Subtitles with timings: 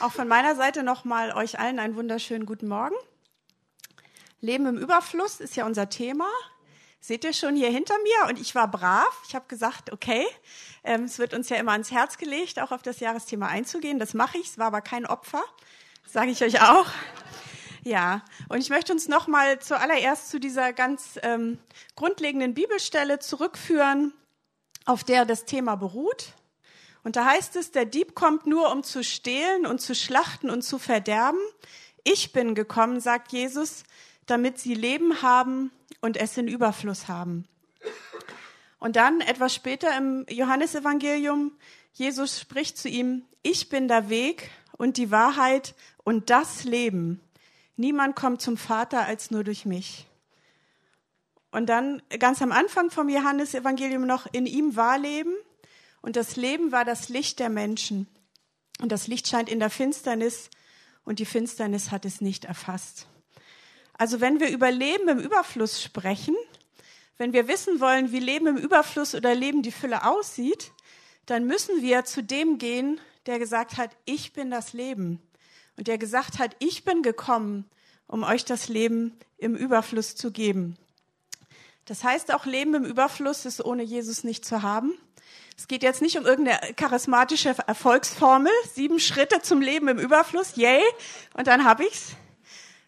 [0.00, 2.94] Auch von meiner Seite nochmal euch allen einen wunderschönen guten Morgen.
[4.40, 6.28] Leben im Überfluss ist ja unser Thema.
[7.00, 8.28] Seht ihr schon hier hinter mir?
[8.28, 9.22] Und ich war brav.
[9.26, 10.24] Ich habe gesagt, okay,
[10.84, 13.98] ähm, es wird uns ja immer ans Herz gelegt, auch auf das Jahresthema einzugehen.
[13.98, 14.46] Das mache ich.
[14.46, 15.42] Es war aber kein Opfer.
[16.06, 16.86] sage ich euch auch.
[17.82, 21.58] Ja, und ich möchte uns nochmal zuallererst zu dieser ganz ähm,
[21.96, 24.12] grundlegenden Bibelstelle zurückführen,
[24.84, 26.34] auf der das Thema beruht.
[27.04, 30.62] Und da heißt es, der Dieb kommt nur, um zu stehlen und zu schlachten und
[30.62, 31.40] zu verderben.
[32.04, 33.84] Ich bin gekommen, sagt Jesus,
[34.26, 37.46] damit sie Leben haben und es in Überfluss haben.
[38.78, 41.52] Und dann etwas später im Johannesevangelium,
[41.92, 45.74] Jesus spricht zu ihm, ich bin der Weg und die Wahrheit
[46.04, 47.20] und das Leben.
[47.76, 50.06] Niemand kommt zum Vater als nur durch mich.
[51.50, 55.34] Und dann ganz am Anfang vom Johannesevangelium noch, in ihm war Leben
[56.00, 58.08] und das Leben war das Licht der Menschen.
[58.80, 60.50] Und das Licht scheint in der Finsternis
[61.04, 63.06] und die Finsternis hat es nicht erfasst.
[63.94, 66.36] Also wenn wir über Leben im Überfluss sprechen,
[67.16, 70.70] wenn wir wissen wollen, wie Leben im Überfluss oder Leben die Fülle aussieht,
[71.26, 75.20] dann müssen wir zu dem gehen, der gesagt hat, ich bin das Leben.
[75.76, 77.68] Und der gesagt hat, ich bin gekommen,
[78.06, 80.76] um euch das Leben im Überfluss zu geben.
[81.84, 84.92] Das heißt, auch Leben im Überfluss ist ohne Jesus nicht zu haben.
[85.56, 90.80] Es geht jetzt nicht um irgendeine charismatische Erfolgsformel, sieben Schritte zum Leben im Überfluss, yay,
[91.34, 92.12] und dann hab ich's,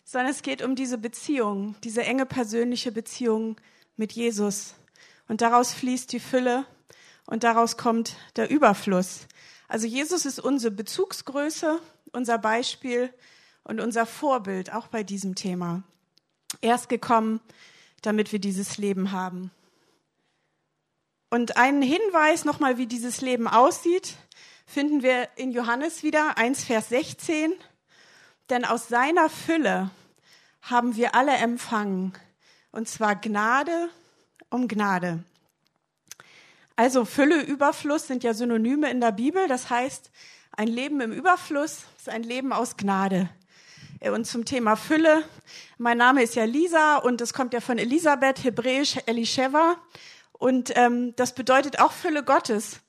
[0.05, 3.57] sondern es geht um diese Beziehung, diese enge persönliche Beziehung
[3.97, 4.75] mit Jesus.
[5.29, 6.65] Und daraus fließt die Fülle
[7.27, 9.27] und daraus kommt der Überfluss.
[9.69, 11.81] Also Jesus ist unsere Bezugsgröße,
[12.13, 13.13] unser Beispiel
[13.63, 15.85] und unser Vorbild auch bei diesem Thema.
[16.61, 17.41] Er ist gekommen,
[18.03, 19.53] damit wir dieses Leben haben.
[21.31, 24.17] Und einen Hinweis nochmal, wie dieses Leben aussieht,
[24.67, 27.55] finden wir in Johannes wieder 1, Vers 16.
[28.51, 29.91] Denn aus seiner Fülle
[30.63, 32.13] haben wir alle empfangen,
[32.73, 33.89] und zwar Gnade
[34.51, 35.23] um Gnade.
[36.75, 39.47] Also Fülle, Überfluss sind ja Synonyme in der Bibel.
[39.47, 40.11] Das heißt,
[40.57, 43.29] ein Leben im Überfluss ist ein Leben aus Gnade.
[44.01, 45.23] Und zum Thema Fülle,
[45.79, 49.77] mein Name ist ja Lisa und es kommt ja von Elisabeth, hebräisch Elisheva.
[50.41, 52.81] Und ähm, das bedeutet auch Fülle Gottes.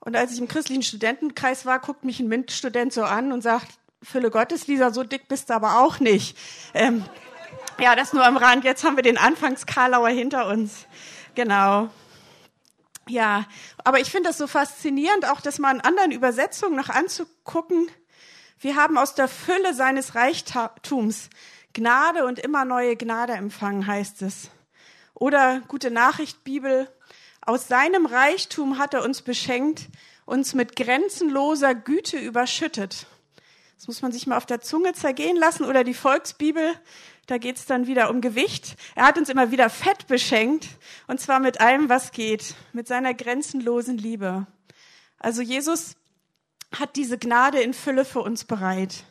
[0.00, 3.68] Und als ich im christlichen Studentenkreis war, guckt mich ein MINT-Student so an und sagt,
[4.02, 6.36] Fülle Gottes, Lisa, so dick bist du aber auch nicht.
[6.72, 7.04] Ähm,
[7.78, 8.64] ja, das nur am Rand.
[8.64, 10.86] Jetzt haben wir den Anfangskarlauer hinter uns.
[11.34, 11.90] Genau.
[13.06, 13.44] Ja,
[13.84, 17.90] aber ich finde das so faszinierend, auch das mal in anderen Übersetzungen noch anzugucken.
[18.60, 21.28] Wir haben aus der Fülle seines Reichtums
[21.74, 24.50] Gnade und immer neue Gnade empfangen, heißt es.
[25.18, 26.88] Oder gute Nachricht Bibel,
[27.40, 29.88] aus seinem Reichtum hat er uns beschenkt,
[30.26, 33.06] uns mit grenzenloser Güte überschüttet.
[33.76, 35.64] Das muss man sich mal auf der Zunge zergehen lassen.
[35.64, 36.72] Oder die Volksbibel,
[37.26, 38.76] da geht's dann wieder um Gewicht.
[38.94, 40.68] Er hat uns immer wieder Fett beschenkt,
[41.08, 44.46] und zwar mit allem, was geht, mit seiner grenzenlosen Liebe.
[45.18, 45.96] Also Jesus
[46.78, 49.04] hat diese Gnade in Fülle für uns bereit.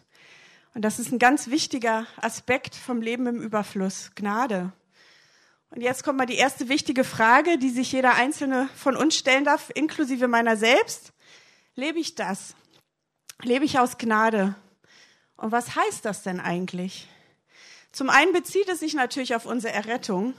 [0.73, 4.11] Und das ist ein ganz wichtiger Aspekt vom Leben im Überfluss.
[4.15, 4.71] Gnade.
[5.69, 9.43] Und jetzt kommt mal die erste wichtige Frage, die sich jeder einzelne von uns stellen
[9.43, 11.11] darf, inklusive meiner selbst.
[11.75, 12.55] Lebe ich das?
[13.43, 14.55] Lebe ich aus Gnade?
[15.35, 17.07] Und was heißt das denn eigentlich?
[17.91, 20.33] Zum einen bezieht es sich natürlich auf unsere Errettung,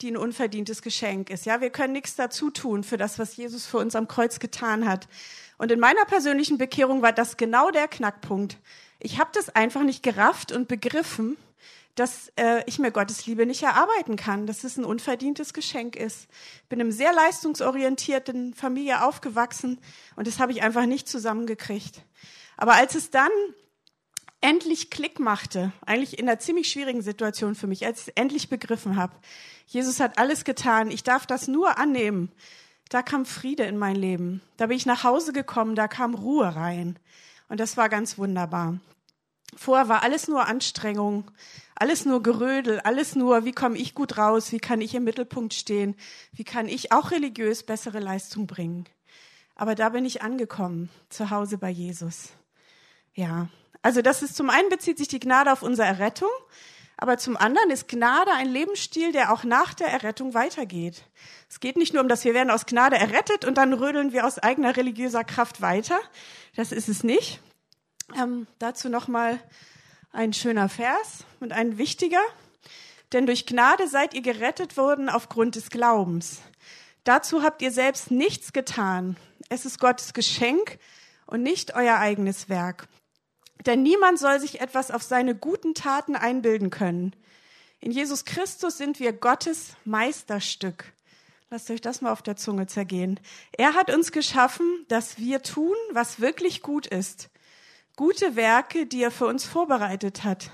[0.00, 1.46] die ein unverdientes Geschenk ist.
[1.46, 4.88] Ja, wir können nichts dazu tun für das, was Jesus für uns am Kreuz getan
[4.88, 5.08] hat.
[5.56, 8.58] Und in meiner persönlichen Bekehrung war das genau der Knackpunkt.
[8.98, 11.36] Ich habe das einfach nicht gerafft und begriffen,
[11.94, 16.26] dass äh, ich mir Gottes Liebe nicht erarbeiten kann, dass es ein unverdientes Geschenk ist.
[16.68, 19.80] Bin in einem sehr leistungsorientierten Familie aufgewachsen
[20.16, 22.02] und das habe ich einfach nicht zusammengekriegt.
[22.56, 23.30] Aber als es dann
[24.40, 28.48] endlich Klick machte, eigentlich in einer ziemlich schwierigen Situation für mich, als ich es endlich
[28.48, 29.14] begriffen habe,
[29.66, 32.30] Jesus hat alles getan, ich darf das nur annehmen,
[32.90, 34.42] da kam Friede in mein Leben.
[34.56, 36.98] Da bin ich nach Hause gekommen, da kam Ruhe rein.
[37.48, 38.78] Und das war ganz wunderbar.
[39.56, 41.30] Vorher war alles nur Anstrengung,
[41.74, 45.54] alles nur Gerödel, alles nur, wie komme ich gut raus, wie kann ich im Mittelpunkt
[45.54, 45.96] stehen,
[46.32, 48.84] wie kann ich auch religiös bessere Leistung bringen.
[49.56, 52.30] Aber da bin ich angekommen, zu Hause bei Jesus.
[53.14, 53.48] Ja,
[53.82, 56.30] also das ist zum einen bezieht sich die Gnade auf unsere Errettung,
[56.96, 61.04] aber zum anderen ist Gnade ein Lebensstil, der auch nach der Errettung weitergeht.
[61.48, 64.26] Es geht nicht nur um, dass wir werden aus Gnade errettet und dann rödeln wir
[64.26, 65.98] aus eigener religiöser Kraft weiter.
[66.56, 67.40] Das ist es nicht.
[68.16, 69.40] Ähm, dazu nochmal
[70.14, 72.22] ein schöner Vers und ein wichtiger.
[73.12, 76.40] Denn durch Gnade seid ihr gerettet worden aufgrund des Glaubens.
[77.04, 79.16] Dazu habt ihr selbst nichts getan.
[79.48, 80.78] Es ist Gottes Geschenk
[81.26, 82.88] und nicht euer eigenes Werk.
[83.66, 87.14] Denn niemand soll sich etwas auf seine guten Taten einbilden können.
[87.80, 90.92] In Jesus Christus sind wir Gottes Meisterstück.
[91.50, 93.20] Lasst euch das mal auf der Zunge zergehen.
[93.52, 97.28] Er hat uns geschaffen, dass wir tun, was wirklich gut ist.
[97.96, 100.50] Gute Werke, die er für uns vorbereitet hat,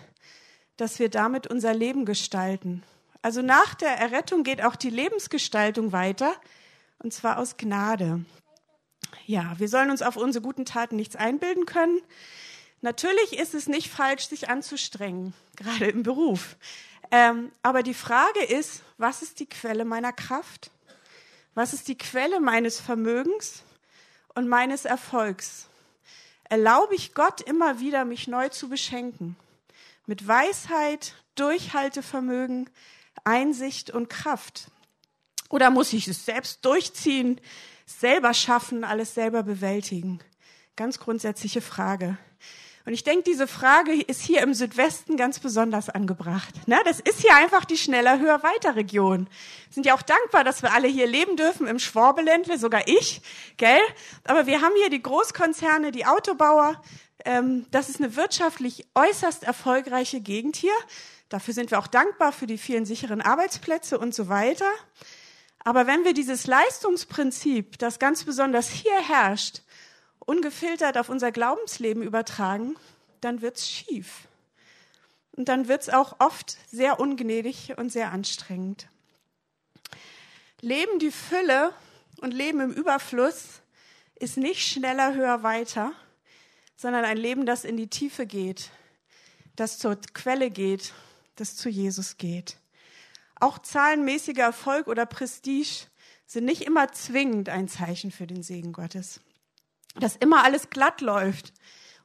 [0.77, 2.83] dass wir damit unser Leben gestalten.
[3.23, 6.35] Also nach der Errettung geht auch die Lebensgestaltung weiter,
[6.99, 8.27] und zwar aus Gnade.
[9.25, 12.03] Ja, wir sollen uns auf unsere guten Taten nichts einbilden können.
[12.83, 16.57] Natürlich ist es nicht falsch, sich anzustrengen, gerade im Beruf.
[17.11, 20.71] Ähm, aber die Frage ist, was ist die Quelle meiner Kraft?
[21.55, 23.63] Was ist die Quelle meines Vermögens
[24.35, 25.70] und meines Erfolgs?
[26.50, 29.37] Erlaube ich Gott immer wieder, mich neu zu beschenken?
[30.06, 32.69] Mit Weisheit, Durchhaltevermögen,
[33.23, 34.67] Einsicht und Kraft?
[35.49, 37.41] Oder muss ich es selbst durchziehen,
[37.87, 40.19] selber schaffen, alles selber bewältigen?
[40.75, 42.19] Ganz grundsätzliche Frage.
[42.87, 46.67] Und ich denke, diese Frage ist hier im Südwesten ganz besonders angebracht.
[46.67, 46.79] Ne?
[46.85, 49.29] Das ist hier einfach die schneller, höher, weiter Region.
[49.71, 53.21] Sind ja auch dankbar, dass wir alle hier leben dürfen im Schwabeländle, sogar ich,
[53.59, 53.81] gell?
[54.25, 56.82] Aber wir haben hier die Großkonzerne, die Autobauer.
[57.27, 60.73] Ähm, das ist eine wirtschaftlich äußerst erfolgreiche Gegend hier.
[61.29, 64.71] Dafür sind wir auch dankbar für die vielen sicheren Arbeitsplätze und so weiter.
[65.62, 69.62] Aber wenn wir dieses Leistungsprinzip, das ganz besonders hier herrscht,
[70.31, 72.77] ungefiltert auf unser Glaubensleben übertragen,
[73.21, 74.29] dann wird's schief.
[75.32, 78.87] Und dann wird's auch oft sehr ungnädig und sehr anstrengend.
[80.61, 81.75] Leben die Fülle
[82.21, 83.61] und Leben im Überfluss
[84.21, 85.93] ist nicht schneller, höher, weiter,
[86.76, 88.71] sondern ein Leben, das in die Tiefe geht,
[89.56, 90.93] das zur Quelle geht,
[91.35, 92.56] das zu Jesus geht.
[93.41, 95.88] Auch zahlenmäßiger Erfolg oder Prestige
[96.25, 99.21] sind nicht immer zwingend ein Zeichen für den Segen Gottes
[99.97, 101.53] dass immer alles glatt läuft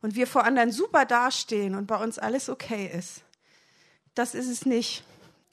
[0.02, 3.24] und wir vor anderen super dastehen und bei uns alles okay ist.
[4.14, 5.04] Das ist es nicht.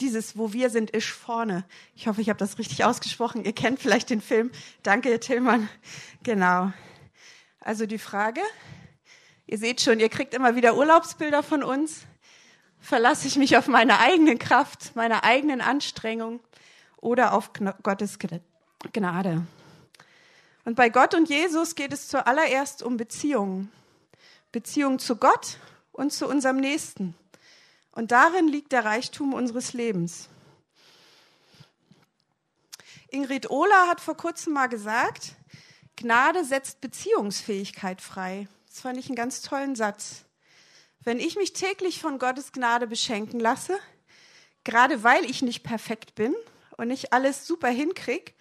[0.00, 1.64] Dieses, wo wir sind, ist vorne.
[1.94, 3.44] Ich hoffe, ich habe das richtig ausgesprochen.
[3.44, 4.50] Ihr kennt vielleicht den Film.
[4.82, 5.68] Danke, Tillmann.
[6.22, 6.72] Genau.
[7.60, 8.40] Also die Frage,
[9.46, 12.06] ihr seht schon, ihr kriegt immer wieder Urlaubsbilder von uns.
[12.80, 16.40] Verlasse ich mich auf meine eigene Kraft, meine eigenen Anstrengungen
[16.96, 17.52] oder auf
[17.82, 18.18] Gottes
[18.92, 19.46] Gnade?
[20.64, 23.72] Und bei Gott und Jesus geht es zuallererst um Beziehungen.
[24.52, 25.58] Beziehung zu Gott
[25.92, 27.14] und zu unserem Nächsten.
[27.92, 30.28] Und darin liegt der Reichtum unseres Lebens.
[33.08, 35.34] Ingrid Ohler hat vor kurzem mal gesagt,
[35.96, 38.48] Gnade setzt Beziehungsfähigkeit frei.
[38.66, 40.24] Das fand ich einen ganz tollen Satz.
[41.04, 43.78] Wenn ich mich täglich von Gottes Gnade beschenken lasse,
[44.64, 46.34] gerade weil ich nicht perfekt bin
[46.76, 48.34] und nicht alles super hinkrieg,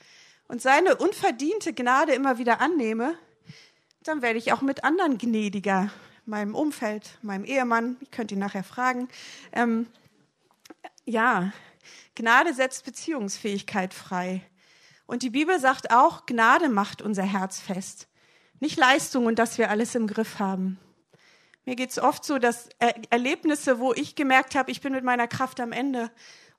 [0.52, 3.18] und seine unverdiente Gnade immer wieder annehme,
[4.04, 5.90] dann werde ich auch mit anderen gnädiger,
[6.26, 9.08] meinem Umfeld, meinem Ehemann, ich könnte ihn nachher fragen.
[9.54, 9.88] Ähm,
[11.06, 11.54] ja,
[12.16, 14.42] Gnade setzt Beziehungsfähigkeit frei.
[15.06, 18.10] Und die Bibel sagt auch, Gnade macht unser Herz fest.
[18.60, 20.78] Nicht Leistung und dass wir alles im Griff haben.
[21.64, 25.30] Mir geht's oft so, dass er Erlebnisse, wo ich gemerkt habe, ich bin mit meiner
[25.30, 26.12] Kraft am Ende,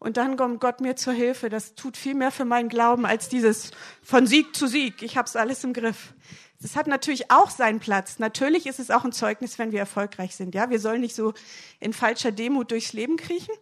[0.03, 1.49] und dann kommt Gott mir zur Hilfe.
[1.49, 3.71] Das tut viel mehr für meinen Glauben als dieses
[4.03, 5.01] von Sieg zu Sieg.
[5.01, 6.15] Ich habe es alles im Griff.
[6.61, 8.19] Das hat natürlich auch seinen Platz.
[8.19, 10.57] Natürlich ist es auch ein Zeugnis, wenn wir erfolgreich sind.
[10.57, 11.35] Ja, wir sollen nicht so
[11.79, 13.55] in falscher Demut durchs Leben kriechen.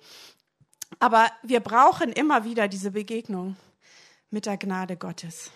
[0.99, 3.57] Aber wir brauchen immer wieder diese Begegnung
[4.31, 5.51] mit der Gnade Gottes.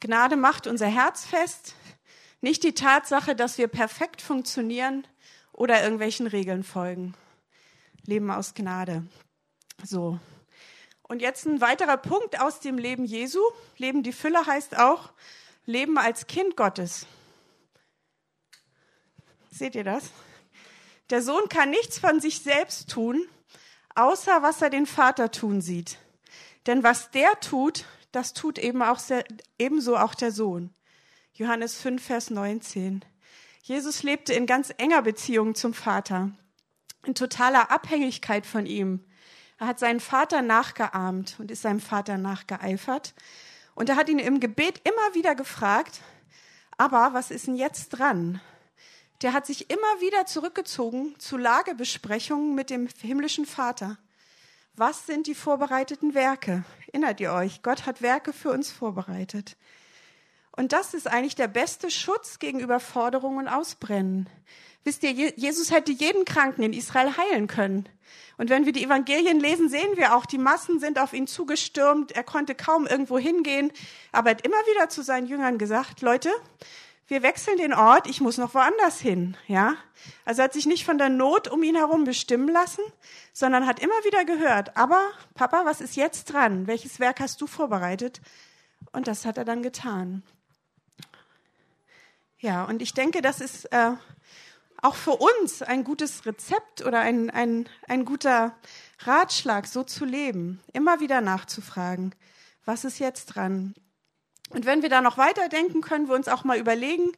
[0.00, 1.74] Gnade macht unser Herz fest,
[2.40, 5.06] nicht die Tatsache, dass wir perfekt funktionieren
[5.52, 7.14] oder irgendwelchen Regeln folgen.
[8.06, 9.04] Leben aus Gnade.
[9.84, 10.18] So.
[11.02, 13.40] Und jetzt ein weiterer Punkt aus dem Leben Jesu.
[13.76, 15.10] Leben die Fülle heißt auch
[15.66, 17.06] Leben als Kind Gottes.
[19.50, 20.10] Seht ihr das?
[21.10, 23.26] Der Sohn kann nichts von sich selbst tun,
[23.96, 25.98] außer was er den Vater tun sieht.
[26.66, 29.24] Denn was der tut, das tut eben auch sehr,
[29.58, 30.72] ebenso auch der Sohn.
[31.34, 33.04] Johannes 5, Vers 19.
[33.62, 36.30] Jesus lebte in ganz enger Beziehung zum Vater,
[37.04, 39.04] in totaler Abhängigkeit von ihm.
[39.60, 43.12] Er hat seinen Vater nachgeahmt und ist seinem Vater nachgeeifert.
[43.74, 46.00] Und er hat ihn im Gebet immer wieder gefragt,
[46.78, 48.40] aber was ist denn jetzt dran?
[49.20, 53.98] Der hat sich immer wieder zurückgezogen zu Lagebesprechungen mit dem himmlischen Vater.
[54.76, 56.64] Was sind die vorbereiteten Werke?
[56.86, 57.62] Erinnert ihr euch?
[57.62, 59.58] Gott hat Werke für uns vorbereitet.
[60.60, 64.28] Und das ist eigentlich der beste Schutz gegen Überforderung und Ausbrennen.
[64.84, 67.88] Wisst ihr, Jesus hätte jeden Kranken in Israel heilen können.
[68.36, 72.12] Und wenn wir die Evangelien lesen, sehen wir auch, die Massen sind auf ihn zugestürmt.
[72.12, 73.72] Er konnte kaum irgendwo hingehen.
[74.12, 76.28] Aber er hat immer wieder zu seinen Jüngern gesagt, Leute,
[77.08, 79.76] wir wechseln den Ort, ich muss noch woanders hin, ja.
[80.26, 82.84] Also hat sich nicht von der Not um ihn herum bestimmen lassen,
[83.32, 85.00] sondern hat immer wieder gehört, aber
[85.32, 86.66] Papa, was ist jetzt dran?
[86.66, 88.20] Welches Werk hast du vorbereitet?
[88.92, 90.22] Und das hat er dann getan.
[92.40, 93.92] Ja, und ich denke, das ist äh,
[94.80, 98.56] auch für uns ein gutes Rezept oder ein, ein, ein guter
[99.00, 102.14] Ratschlag, so zu leben, immer wieder nachzufragen,
[102.64, 103.74] was ist jetzt dran?
[104.48, 107.12] Und wenn wir da noch weiterdenken, können wir uns auch mal überlegen,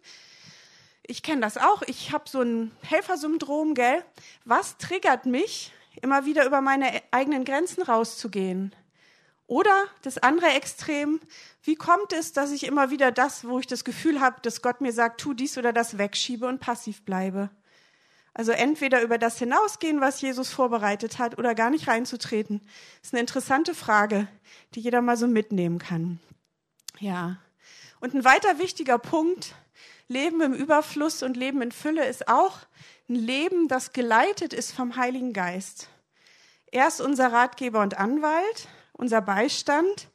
[1.05, 4.05] ich kenne das auch, ich habe so ein Helfersyndrom, gell?
[4.45, 8.75] Was triggert mich, immer wieder über meine eigenen Grenzen rauszugehen?
[9.53, 11.21] Oder das andere Extrem,
[11.63, 14.81] wie kommt es, dass ich immer wieder das, wo ich das Gefühl habe, dass Gott
[14.81, 17.51] mir sagt, tu dies oder das wegschiebe und passiv bleibe?
[18.33, 22.63] Also entweder über das hinausgehen, was Jesus vorbereitet hat, oder gar nicht reinzutreten.
[23.03, 24.27] Ist eine interessante Frage,
[24.75, 26.19] die jeder mal so mitnehmen kann.
[26.99, 27.37] Ja.
[28.01, 29.55] Und ein weiter wichtiger Punkt,
[30.09, 32.61] Leben im Überfluss und Leben in Fülle ist auch
[33.07, 35.89] ein Leben, das geleitet ist vom Heiligen Geist.
[36.71, 38.69] Er ist unser Ratgeber und Anwalt,
[39.03, 40.09] unser Beistand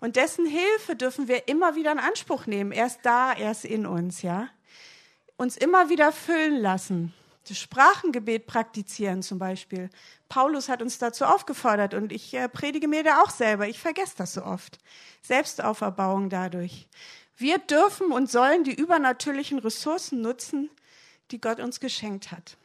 [0.00, 2.72] und dessen Hilfe dürfen wir immer wieder in Anspruch nehmen.
[2.72, 4.48] Er ist da, er ist in uns, ja.
[5.38, 7.14] Uns immer wieder füllen lassen.
[7.48, 9.88] Das Sprachengebet praktizieren zum Beispiel.
[10.28, 13.66] Paulus hat uns dazu aufgefordert und ich äh, predige mir da auch selber.
[13.66, 14.78] Ich vergesse das so oft.
[15.22, 16.86] Selbstauferbauung dadurch.
[17.38, 20.68] Wir dürfen und sollen die übernatürlichen Ressourcen nutzen,
[21.30, 22.58] die Gott uns geschenkt hat.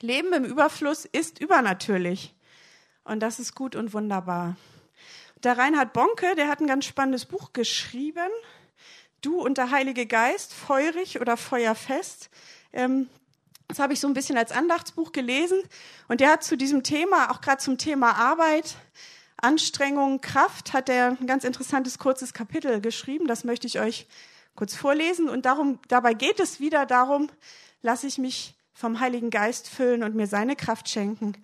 [0.00, 2.34] Leben im Überfluss ist übernatürlich.
[3.04, 4.56] Und das ist gut und wunderbar.
[5.42, 8.30] Der Reinhard Bonke, der hat ein ganz spannendes Buch geschrieben.
[9.20, 12.30] Du und der Heilige Geist, feurig oder feuerfest.
[12.72, 13.08] Ähm,
[13.68, 15.62] das habe ich so ein bisschen als Andachtsbuch gelesen.
[16.08, 18.76] Und der hat zu diesem Thema, auch gerade zum Thema Arbeit,
[19.36, 23.26] Anstrengung, Kraft, hat er ein ganz interessantes kurzes Kapitel geschrieben.
[23.26, 24.06] Das möchte ich euch
[24.54, 25.28] kurz vorlesen.
[25.28, 27.28] Und darum, dabei geht es wieder darum,
[27.82, 31.36] lasse ich mich vom Heiligen Geist füllen und mir seine Kraft schenken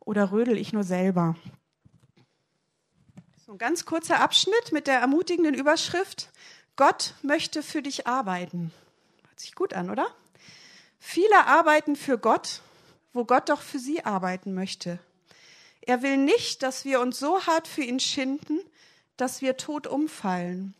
[0.00, 1.36] oder rödel ich nur selber?
[3.46, 6.32] So ein ganz kurzer Abschnitt mit der ermutigenden Überschrift
[6.74, 8.72] Gott möchte für dich arbeiten.
[9.28, 10.08] Hört sich gut an, oder?
[10.98, 12.60] Viele arbeiten für Gott,
[13.12, 14.98] wo Gott doch für sie arbeiten möchte.
[15.82, 18.58] Er will nicht, dass wir uns so hart für ihn schinden,
[19.16, 20.74] dass wir tot umfallen.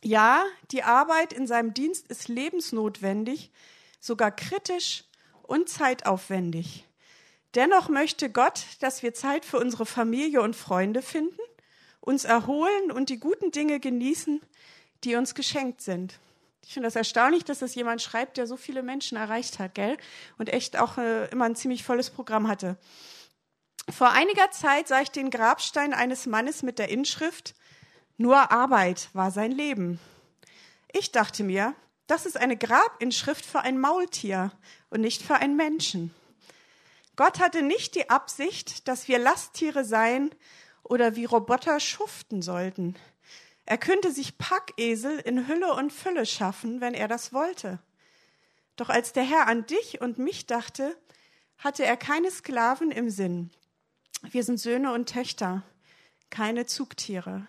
[0.00, 3.50] Ja, die Arbeit in seinem Dienst ist lebensnotwendig,
[3.98, 5.02] sogar kritisch
[5.42, 6.84] und zeitaufwendig.
[7.56, 11.40] Dennoch möchte Gott, dass wir Zeit für unsere Familie und Freunde finden,
[12.06, 14.40] uns erholen und die guten Dinge genießen,
[15.04, 16.18] die uns geschenkt sind.
[16.64, 19.96] Ich finde das erstaunlich, dass das jemand schreibt, der so viele Menschen erreicht hat, gell?
[20.38, 22.76] Und echt auch äh, immer ein ziemlich volles Programm hatte.
[23.90, 27.54] Vor einiger Zeit sah ich den Grabstein eines Mannes mit der Inschrift
[28.16, 30.00] Nur Arbeit war sein Leben.
[30.92, 31.74] Ich dachte mir,
[32.06, 34.52] das ist eine Grabinschrift für ein Maultier
[34.90, 36.14] und nicht für einen Menschen.
[37.16, 40.30] Gott hatte nicht die Absicht, dass wir Lasttiere seien
[40.88, 42.96] oder wie Roboter schuften sollten.
[43.64, 47.80] Er könnte sich Packesel in Hülle und Fülle schaffen, wenn er das wollte.
[48.76, 50.96] Doch als der Herr an dich und mich dachte,
[51.58, 53.50] hatte er keine Sklaven im Sinn.
[54.22, 55.62] Wir sind Söhne und Töchter,
[56.30, 57.46] keine Zugtiere.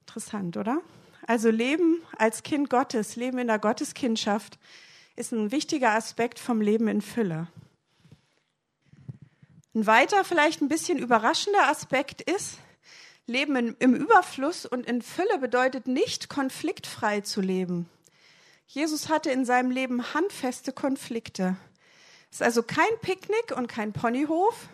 [0.00, 0.82] Interessant, oder?
[1.26, 4.58] Also Leben als Kind Gottes, Leben in der Gotteskindschaft
[5.16, 7.48] ist ein wichtiger Aspekt vom Leben in Fülle.
[9.74, 12.58] Ein weiter, vielleicht ein bisschen überraschender Aspekt ist,
[13.26, 17.88] Leben in, im Überfluss und in Fülle bedeutet nicht, konfliktfrei zu leben.
[18.66, 21.56] Jesus hatte in seinem Leben handfeste Konflikte.
[22.30, 24.68] Es ist also kein Picknick und kein Ponyhof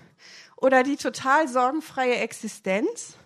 [0.56, 3.16] oder die total sorgenfreie Existenz.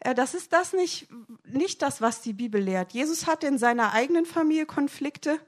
[0.00, 1.06] Äh, das ist das nicht,
[1.44, 2.92] nicht das, was die Bibel lehrt.
[2.92, 5.38] Jesus hatte in seiner eigenen Familie Konflikte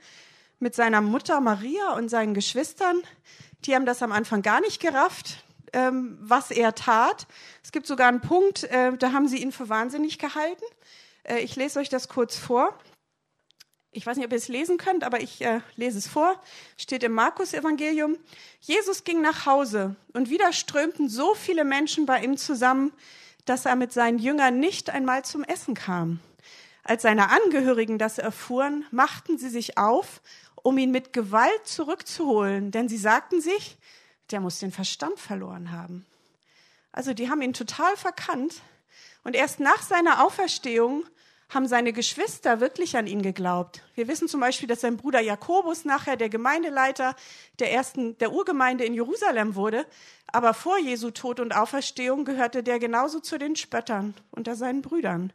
[0.60, 3.02] mit seiner Mutter Maria und seinen Geschwistern.
[3.64, 7.26] Die haben das am Anfang gar nicht gerafft ähm, was er tat.
[7.62, 10.64] Es gibt sogar einen Punkt, äh, da haben sie ihn für wahnsinnig gehalten.
[11.24, 12.78] Äh, ich lese euch das kurz vor.
[13.90, 16.40] Ich weiß nicht, ob ihr es lesen könnt, aber ich äh, lese es vor.
[16.76, 18.16] Steht im Markus-Evangelium.
[18.60, 22.92] Jesus ging nach Hause und wieder strömten so viele Menschen bei ihm zusammen,
[23.44, 26.20] dass er mit seinen Jüngern nicht einmal zum Essen kam.
[26.84, 30.20] Als seine Angehörigen das erfuhren, machten sie sich auf,
[30.62, 33.78] um ihn mit Gewalt zurückzuholen, denn sie sagten sich,
[34.30, 36.06] der muss den Verstand verloren haben.
[36.92, 38.62] Also die haben ihn total verkannt
[39.24, 41.04] und erst nach seiner Auferstehung
[41.48, 43.82] haben seine Geschwister wirklich an ihn geglaubt.
[43.94, 47.16] Wir wissen zum Beispiel, dass sein Bruder Jakobus nachher der Gemeindeleiter
[47.58, 49.86] der ersten, der Urgemeinde in Jerusalem wurde.
[50.26, 55.32] Aber vor Jesu Tod und Auferstehung gehörte der genauso zu den Spöttern unter seinen Brüdern.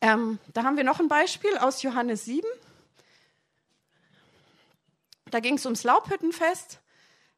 [0.00, 2.46] Ähm, da haben wir noch ein Beispiel aus Johannes 7.
[5.30, 6.80] Da ging es ums Laubhüttenfest.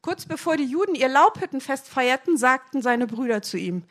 [0.00, 3.84] Kurz bevor die Juden ihr Laubhüttenfest feierten, sagten seine Brüder zu ihm,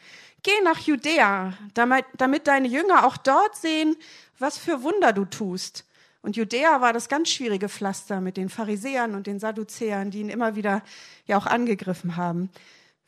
[0.43, 3.95] Geh nach Judäa, damit, damit deine Jünger auch dort sehen,
[4.39, 5.83] was für Wunder du tust.
[6.21, 10.29] Und Judäa war das ganz schwierige Pflaster mit den Pharisäern und den Sadduzäern, die ihn
[10.29, 10.83] immer wieder
[11.25, 12.49] ja auch angegriffen haben.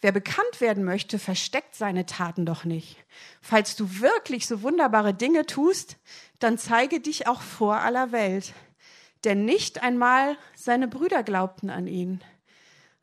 [0.01, 2.97] Wer bekannt werden möchte, versteckt seine Taten doch nicht.
[3.41, 5.97] Falls du wirklich so wunderbare Dinge tust,
[6.39, 8.53] dann zeige dich auch vor aller Welt.
[9.25, 12.21] Denn nicht einmal seine Brüder glaubten an ihn.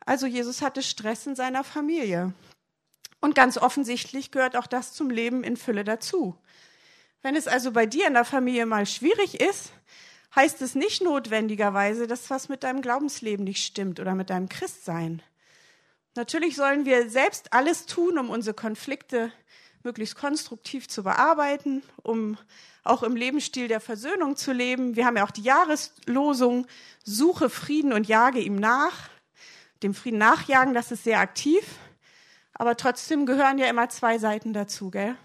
[0.07, 2.33] Also Jesus hatte Stress in seiner Familie.
[3.21, 6.39] Und ganz offensichtlich gehört auch das zum Leben in Fülle dazu.
[7.23, 9.73] Wenn es also bei dir in der Familie mal schwierig ist,
[10.35, 15.23] heißt es nicht notwendigerweise, dass was mit deinem Glaubensleben nicht stimmt oder mit deinem Christsein.
[16.15, 19.33] Natürlich sollen wir selbst alles tun, um unsere Konflikte
[19.83, 22.39] möglichst konstruktiv zu bearbeiten, um
[22.85, 24.95] auch im Lebensstil der Versöhnung zu leben.
[24.95, 26.67] Wir haben ja auch die Jahreslosung,
[27.05, 29.11] suche Frieden und jage ihm nach.
[29.83, 31.65] Dem Frieden nachjagen, das ist sehr aktiv.
[32.55, 35.17] Aber trotzdem gehören ja immer zwei Seiten dazu, gell?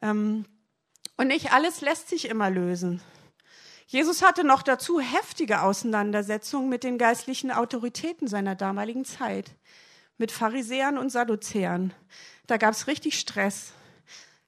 [0.00, 0.46] Ähm,
[1.16, 3.02] und nicht alles lässt sich immer lösen.
[3.86, 9.50] Jesus hatte noch dazu heftige Auseinandersetzungen mit den geistlichen Autoritäten seiner damaligen Zeit
[10.16, 11.92] mit Pharisäern und Sadduzäern.
[12.46, 13.72] Da gab es richtig Stress.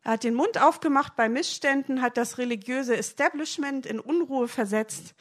[0.05, 5.15] Er hat den Mund aufgemacht bei Missständen, hat das religiöse Establishment in Unruhe versetzt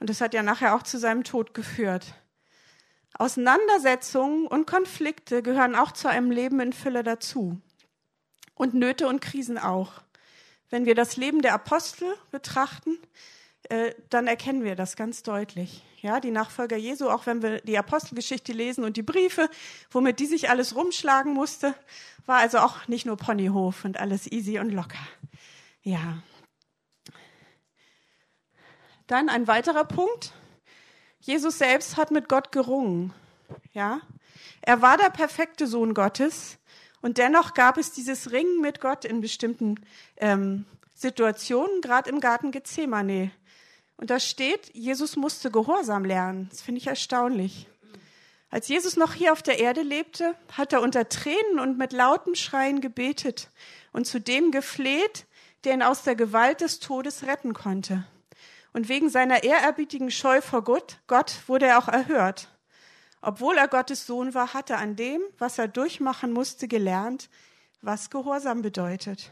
[0.00, 2.14] und das hat ja nachher auch zu seinem Tod geführt.
[3.18, 7.60] Auseinandersetzungen und Konflikte gehören auch zu einem Leben in Fülle dazu.
[8.54, 10.00] Und Nöte und Krisen auch.
[10.70, 12.96] Wenn wir das Leben der Apostel betrachten,
[13.64, 15.82] äh, dann erkennen wir das ganz deutlich.
[16.00, 19.50] Ja, die Nachfolger Jesu, auch wenn wir die Apostelgeschichte lesen und die Briefe,
[19.90, 21.74] womit die sich alles rumschlagen musste,
[22.24, 24.98] war also auch nicht nur Ponyhof und alles easy und locker.
[25.82, 26.22] Ja.
[29.08, 30.32] Dann ein weiterer Punkt.
[31.28, 33.12] Jesus selbst hat mit Gott gerungen.
[33.74, 34.00] Ja.
[34.62, 36.56] Er war der perfekte Sohn Gottes
[37.02, 39.74] und dennoch gab es dieses Ringen mit Gott in bestimmten
[40.16, 43.30] ähm, Situationen, gerade im Garten Gethsemane.
[43.98, 46.48] Und da steht, Jesus musste Gehorsam lernen.
[46.48, 47.66] Das finde ich erstaunlich.
[48.48, 52.36] Als Jesus noch hier auf der Erde lebte, hat er unter Tränen und mit lautem
[52.36, 53.50] Schreien gebetet
[53.92, 55.26] und zu dem gefleht,
[55.64, 58.06] der ihn aus der Gewalt des Todes retten konnte.
[58.72, 62.48] Und wegen seiner ehrerbietigen Scheu vor Gott, Gott wurde er auch erhört.
[63.20, 67.28] Obwohl er Gottes Sohn war, hat er an dem, was er durchmachen musste, gelernt,
[67.82, 69.30] was Gehorsam bedeutet.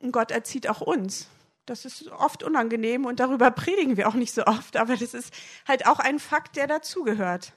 [0.00, 1.28] Und Gott erzieht auch uns.
[1.66, 5.34] Das ist oft unangenehm und darüber predigen wir auch nicht so oft, aber das ist
[5.66, 7.52] halt auch ein Fakt, der dazugehört.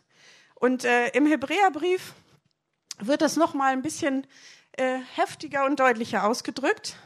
[0.56, 2.14] Und äh, im Hebräerbrief
[3.00, 4.28] wird das noch mal ein bisschen
[4.74, 6.98] äh, heftiger und deutlicher ausgedrückt.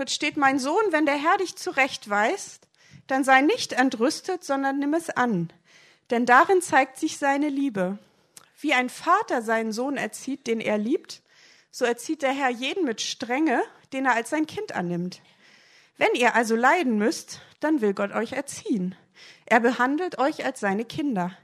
[0.00, 2.66] Dort steht: Mein Sohn, wenn der Herr dich zurechtweist,
[3.06, 5.52] dann sei nicht entrüstet, sondern nimm es an,
[6.08, 7.98] denn darin zeigt sich seine Liebe.
[8.58, 11.20] Wie ein Vater seinen Sohn erzieht, den er liebt,
[11.70, 13.60] so erzieht der Herr jeden mit Strenge,
[13.92, 15.20] den er als sein Kind annimmt.
[15.98, 18.94] Wenn ihr also leiden müsst, dann will Gott euch erziehen.
[19.44, 21.36] Er behandelt euch als seine Kinder.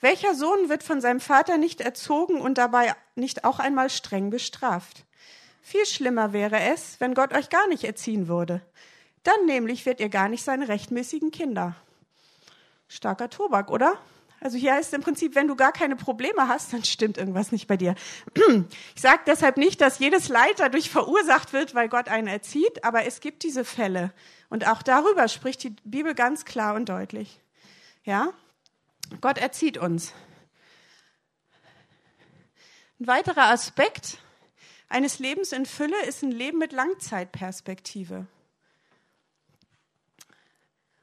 [0.00, 5.04] Welcher Sohn wird von seinem Vater nicht erzogen und dabei nicht auch einmal streng bestraft?
[5.60, 8.62] Viel schlimmer wäre es, wenn Gott euch gar nicht erziehen würde.
[9.22, 11.76] Dann nämlich wird ihr gar nicht seine rechtmäßigen Kinder.
[12.88, 13.98] Starker Tobak, oder?
[14.40, 17.66] Also hier heißt im Prinzip, wenn du gar keine Probleme hast, dann stimmt irgendwas nicht
[17.66, 17.94] bei dir.
[18.94, 23.04] Ich sage deshalb nicht, dass jedes Leid dadurch verursacht wird, weil Gott einen erzieht, aber
[23.04, 24.12] es gibt diese Fälle.
[24.48, 27.40] Und auch darüber spricht die Bibel ganz klar und deutlich.
[28.04, 28.32] Ja?
[29.20, 30.12] Gott erzieht uns.
[33.00, 34.18] Ein weiterer Aspekt
[34.88, 38.26] eines Lebens in Fülle ist ein Leben mit Langzeitperspektive.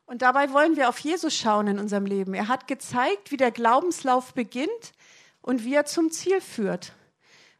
[0.06, 2.34] Und dabei wollen wir auf Jesus schauen in unserem Leben.
[2.34, 4.93] Er hat gezeigt, wie der Glaubenslauf beginnt
[5.41, 6.93] und wie er zum Ziel führt.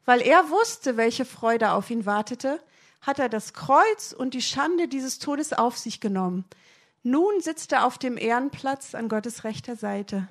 [0.06, 2.60] Weil er wusste, welche Freude auf ihn wartete,
[3.02, 6.46] hat er das Kreuz und die Schande dieses Todes auf sich genommen.
[7.02, 10.28] Nun sitzt er auf dem Ehrenplatz an Gottes rechter Seite.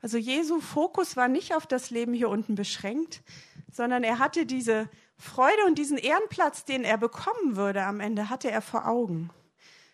[0.00, 3.22] Also Jesu Fokus war nicht auf das Leben hier unten beschränkt,
[3.70, 8.50] sondern er hatte diese Freude und diesen Ehrenplatz, den er bekommen würde am Ende, hatte
[8.50, 9.30] er vor Augen.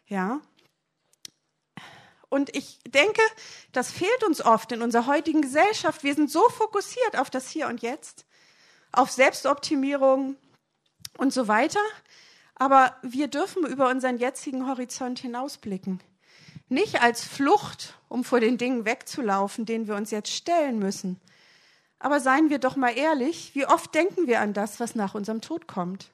[0.07, 0.41] Ja,
[2.29, 3.23] und ich denke,
[3.73, 6.05] das fehlt uns oft in unserer heutigen Gesellschaft.
[6.05, 8.27] Wir sind so fokussiert auf das Hier und Jetzt,
[8.93, 10.37] auf Selbstoptimierung
[11.17, 11.81] und so weiter.
[12.55, 16.03] Aber wir dürfen über unseren jetzigen Horizont hinausblicken.
[16.69, 21.19] Nicht als Flucht, um vor den Dingen wegzulaufen, denen wir uns jetzt stellen müssen.
[21.99, 25.41] Aber seien wir doch mal ehrlich, wie oft denken wir an das, was nach unserem
[25.41, 26.11] Tod kommt?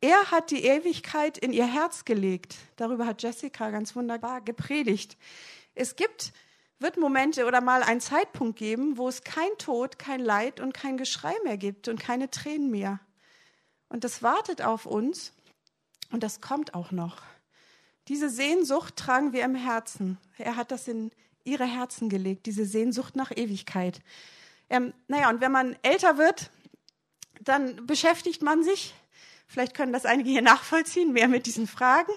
[0.00, 2.56] Er hat die Ewigkeit in ihr Herz gelegt.
[2.76, 5.16] Darüber hat Jessica ganz wunderbar gepredigt.
[5.74, 6.32] Es gibt
[6.84, 10.96] wird Momente oder mal einen Zeitpunkt geben, wo es kein Tod, kein Leid und kein
[10.96, 13.00] Geschrei mehr gibt und keine Tränen mehr.
[13.88, 15.32] Und das wartet auf uns
[16.10, 17.22] und das kommt auch noch.
[18.08, 20.18] Diese Sehnsucht tragen wir im Herzen.
[20.36, 21.10] Er hat das in
[21.44, 24.00] ihre Herzen gelegt, diese Sehnsucht nach Ewigkeit.
[24.70, 26.50] Ähm, naja, und wenn man älter wird,
[27.40, 28.94] dann beschäftigt man sich,
[29.46, 32.12] vielleicht können das einige hier nachvollziehen, mehr mit diesen Fragen.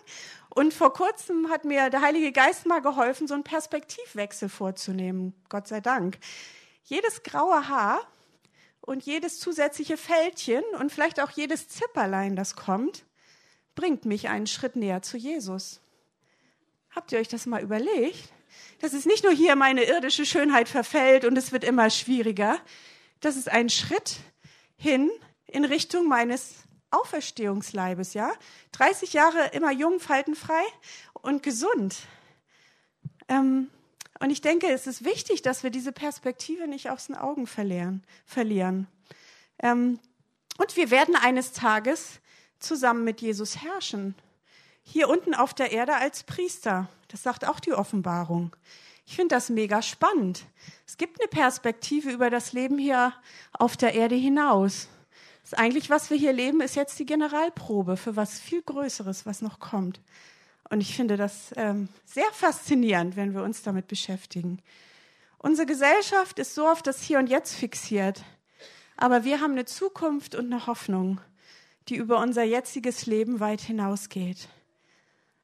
[0.50, 5.36] Und vor kurzem hat mir der Heilige Geist mal geholfen, so einen Perspektivwechsel vorzunehmen.
[5.50, 6.18] Gott sei Dank.
[6.84, 8.00] Jedes graue Haar
[8.82, 13.06] und jedes zusätzliche Fältchen und vielleicht auch jedes Zipperlein, das kommt,
[13.76, 15.82] bringt mich einen Schritt näher zu Jesus.
[16.90, 18.32] Habt ihr euch das mal überlegt?
[18.80, 22.60] Dass es nicht nur hier meine irdische Schönheit verfällt und es wird immer schwieriger.
[23.20, 24.18] Das ist ein Schritt
[24.76, 25.10] hin
[25.48, 26.56] in Richtung meines
[26.92, 28.32] Auferstehungsleibes, ja?
[28.74, 30.62] 30 Jahre immer jung, faltenfrei
[31.14, 31.96] und gesund.
[33.28, 33.70] Ähm,
[34.20, 38.04] und ich denke, es ist wichtig, dass wir diese Perspektive nicht aus den Augen verlieren.
[38.26, 38.88] verlieren.
[39.60, 40.00] Ähm,
[40.58, 42.20] und wir werden eines Tages
[42.60, 44.16] zusammen mit Jesus herrschen.
[44.90, 46.88] Hier unten auf der Erde als Priester.
[47.10, 48.56] Das sagt auch die Offenbarung.
[49.06, 50.46] Ich finde das mega spannend.
[50.86, 53.12] Es gibt eine Perspektive über das Leben hier
[53.52, 54.88] auf der Erde hinaus.
[55.42, 59.42] Das eigentlich, was wir hier leben, ist jetzt die Generalprobe für was viel Größeres, was
[59.42, 60.00] noch kommt.
[60.70, 64.62] Und ich finde das ähm, sehr faszinierend, wenn wir uns damit beschäftigen.
[65.38, 68.24] Unsere Gesellschaft ist so auf das Hier und Jetzt fixiert.
[68.96, 71.20] Aber wir haben eine Zukunft und eine Hoffnung,
[71.90, 74.48] die über unser jetziges Leben weit hinausgeht.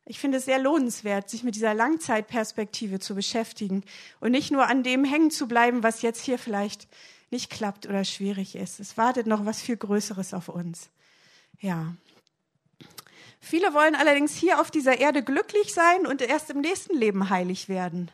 [0.06, 3.84] Ich finde es sehr lohnenswert, sich mit dieser Langzeitperspektive zu beschäftigen
[4.20, 6.88] und nicht nur an dem hängen zu bleiben, was jetzt hier vielleicht
[7.32, 8.80] nicht klappt oder schwierig ist.
[8.80, 10.90] Es wartet noch was viel Größeres auf uns.
[11.60, 11.96] Ja.
[13.40, 17.70] Viele wollen allerdings hier auf dieser Erde glücklich sein und erst im nächsten Leben heilig
[17.70, 18.12] werden.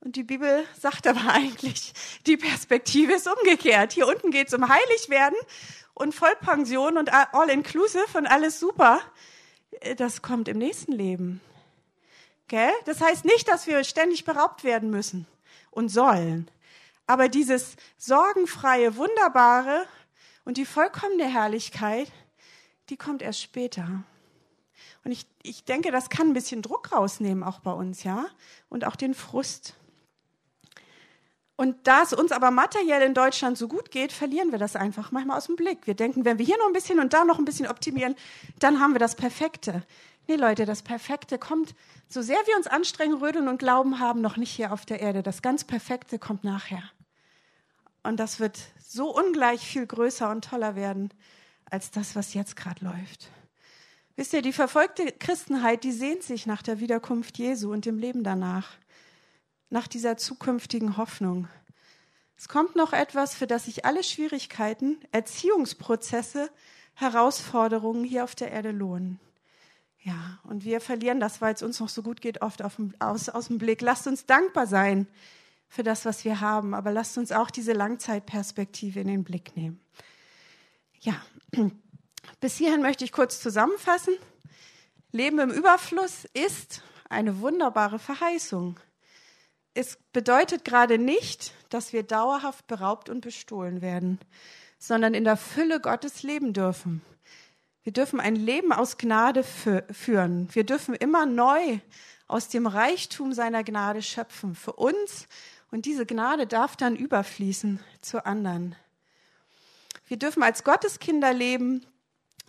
[0.00, 1.92] Und die Bibel sagt aber eigentlich,
[2.26, 3.92] die Perspektive ist umgekehrt.
[3.92, 5.36] Hier unten geht es um heilig werden
[5.94, 9.00] und Vollpension und all-inclusive und alles super.
[9.96, 11.40] Das kommt im nächsten Leben.
[12.48, 12.72] Gell?
[12.84, 15.26] Das heißt nicht, dass wir ständig beraubt werden müssen
[15.70, 16.50] und sollen.
[17.06, 19.86] Aber dieses sorgenfreie, wunderbare
[20.44, 22.10] und die vollkommene Herrlichkeit,
[22.90, 24.04] die kommt erst später.
[25.04, 28.26] Und ich, ich denke, das kann ein bisschen Druck rausnehmen, auch bei uns, ja?
[28.68, 29.74] Und auch den Frust.
[31.56, 35.12] Und da es uns aber materiell in Deutschland so gut geht, verlieren wir das einfach
[35.12, 35.86] manchmal aus dem Blick.
[35.86, 38.16] Wir denken, wenn wir hier noch ein bisschen und da noch ein bisschen optimieren,
[38.58, 39.82] dann haben wir das Perfekte.
[40.28, 41.74] Nee, Leute, das Perfekte kommt,
[42.08, 45.22] so sehr wir uns anstrengen, rödeln und glauben haben, noch nicht hier auf der Erde.
[45.22, 46.82] Das ganz Perfekte kommt nachher.
[48.02, 51.12] Und das wird so ungleich viel größer und toller werden
[51.70, 53.30] als das, was jetzt gerade läuft.
[54.16, 58.24] Wisst ihr, die verfolgte Christenheit, die sehnt sich nach der Wiederkunft Jesu und dem Leben
[58.24, 58.72] danach,
[59.72, 61.48] nach dieser zukünftigen Hoffnung.
[62.36, 66.50] Es kommt noch etwas, für das sich alle Schwierigkeiten, Erziehungsprozesse,
[66.94, 69.18] Herausforderungen hier auf der Erde lohnen.
[70.00, 73.28] Ja, und wir verlieren das, weil es uns noch so gut geht, oft dem, aus,
[73.28, 73.80] aus dem Blick.
[73.80, 75.06] Lasst uns dankbar sein
[75.68, 79.80] für das, was wir haben, aber lasst uns auch diese Langzeitperspektive in den Blick nehmen.
[81.00, 81.14] Ja,
[82.40, 84.14] bis hierhin möchte ich kurz zusammenfassen.
[85.12, 88.78] Leben im Überfluss ist eine wunderbare Verheißung.
[89.74, 94.18] Es bedeutet gerade nicht, dass wir dauerhaft beraubt und bestohlen werden,
[94.78, 97.00] sondern in der Fülle Gottes leben dürfen.
[97.82, 100.48] Wir dürfen ein Leben aus Gnade führen.
[100.52, 101.78] Wir dürfen immer neu
[102.28, 104.54] aus dem Reichtum seiner Gnade schöpfen.
[104.54, 105.26] Für uns
[105.70, 108.76] und diese Gnade darf dann überfließen zu anderen.
[110.06, 111.86] Wir dürfen als Gotteskinder leben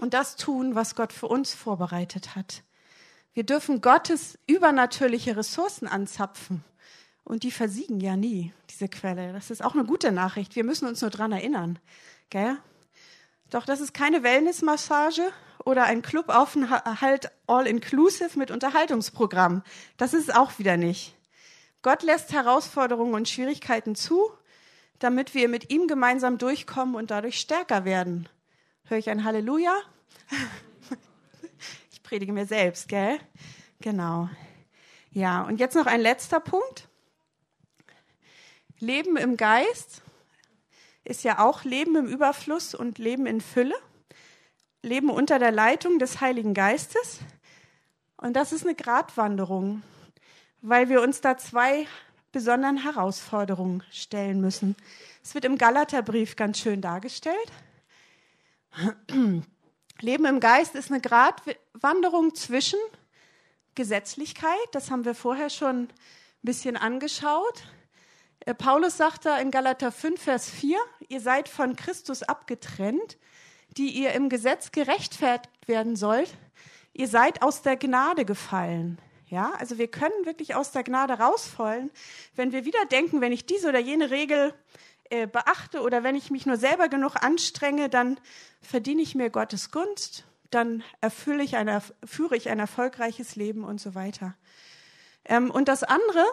[0.02, 2.64] und das tun, was Gott für uns vorbereitet hat.
[3.34, 6.64] Wir dürfen Gottes übernatürliche Ressourcen anzapfen.
[7.24, 9.32] Und die versiegen ja nie, diese Quelle.
[9.32, 10.56] Das ist auch eine gute Nachricht.
[10.56, 11.80] Wir müssen uns nur dran erinnern.
[12.30, 12.58] Gell?
[13.50, 15.32] Doch das ist keine Wellnessmassage
[15.64, 19.64] oder ein Clubaufenthalt all-inclusive mit Unterhaltungsprogramm.
[19.98, 21.16] Das ist es auch wieder nicht.
[21.82, 24.32] Gott lässt Herausforderungen und Schwierigkeiten zu,
[25.00, 28.28] damit wir mit ihm gemeinsam durchkommen und dadurch stärker werden.
[28.86, 29.74] Höre ich ein Halleluja?
[31.92, 33.18] Ich predige mir selbst, gell?
[33.80, 34.30] Genau.
[35.12, 36.90] Ja, und jetzt noch ein letzter Punkt.
[38.84, 40.02] Leben im Geist
[41.06, 43.76] ist ja auch Leben im Überfluss und Leben in Fülle.
[44.82, 47.20] Leben unter der Leitung des Heiligen Geistes.
[48.18, 49.84] Und das ist eine Gratwanderung,
[50.62, 51.88] weil wir uns da zwei
[52.34, 54.76] besonderen Herausforderungen stellen müssen.
[55.24, 57.52] Es wird im Galaterbrief ganz schön dargestellt.
[60.02, 62.80] Leben im Geist ist eine Gratwanderung zwischen
[63.76, 65.88] Gesetzlichkeit, das haben wir vorher schon
[66.42, 67.64] bisschen angeschaut.
[68.46, 70.78] Äh, Paulus sagt da in Galater 5, Vers 4,
[71.08, 73.18] ihr seid von Christus abgetrennt,
[73.78, 76.38] die ihr im Gesetz gerechtfertigt werden sollt.
[76.94, 79.00] Ihr seid aus der Gnade gefallen.
[79.28, 81.90] Ja, also wir können wirklich aus der Gnade rausfallen,
[82.36, 84.54] wenn wir wieder denken, wenn ich diese oder jene Regel
[85.10, 88.20] äh, beachte oder wenn ich mich nur selber genug anstrenge, dann
[88.62, 93.82] verdiene ich mir Gottes Gunst, dann erfülle ich ein, führe ich ein erfolgreiches Leben und
[93.82, 94.36] so weiter.
[95.26, 96.24] Ähm, und das andere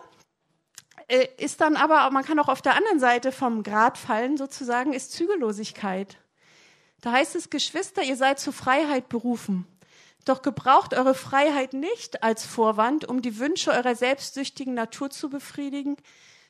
[1.11, 4.93] äh, ist dann aber, man kann auch auf der anderen Seite vom Grad fallen sozusagen,
[4.93, 6.19] ist Zügellosigkeit.
[7.01, 9.67] Da heißt es, Geschwister, ihr seid zur Freiheit berufen.
[10.25, 15.97] Doch gebraucht eure Freiheit nicht als Vorwand, um die Wünsche eurer selbstsüchtigen Natur zu befriedigen,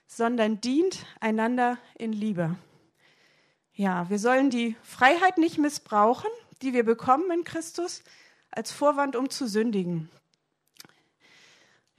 [0.06, 2.56] sondern dient einander in Liebe.
[3.72, 6.28] Ja, wir sollen die Freiheit nicht missbrauchen,
[6.60, 8.02] die wir bekommen in Christus,
[8.50, 10.10] als Vorwand, um zu sündigen.